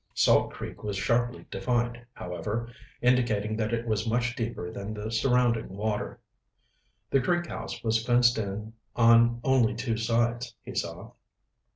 Salt 0.15 0.51
Creek 0.51 0.81
was 0.81 0.97
sharply 0.97 1.45
defined, 1.51 2.03
however, 2.13 2.67
indicating 3.03 3.55
that 3.55 3.71
it 3.71 3.85
was 3.85 4.09
much 4.09 4.35
deeper 4.35 4.71
than 4.71 4.95
the 4.95 5.11
surrounding 5.11 5.69
water. 5.77 6.19
The 7.11 7.21
Creek 7.21 7.45
House 7.45 7.83
was 7.83 8.03
fenced 8.03 8.39
in 8.39 8.73
on 8.95 9.39
only 9.43 9.75
two 9.75 9.97
sides, 9.97 10.55
he 10.63 10.73
saw. 10.73 11.11